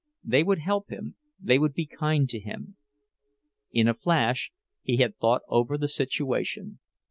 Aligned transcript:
They 0.23 0.41
would 0.41 0.57
help 0.57 0.89
him—they 0.89 1.59
would 1.59 1.75
be 1.75 1.85
kind 1.85 2.27
to 2.27 2.39
him. 2.39 2.75
In 3.71 3.87
a 3.87 3.93
flash 3.93 4.51
he 4.81 4.97
had 4.97 5.15
thought 5.17 5.43
over 5.47 5.77
the 5.77 5.87
situation. 5.87 6.79